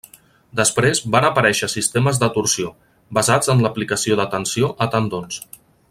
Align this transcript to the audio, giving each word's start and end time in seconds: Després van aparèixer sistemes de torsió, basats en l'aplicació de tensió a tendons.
Després 0.59 1.01
van 1.15 1.27
aparèixer 1.27 1.69
sistemes 1.73 2.21
de 2.23 2.29
torsió, 2.37 2.73
basats 3.19 3.53
en 3.55 3.63
l'aplicació 3.67 4.19
de 4.23 4.27
tensió 4.37 4.73
a 4.87 4.91
tendons. 4.97 5.41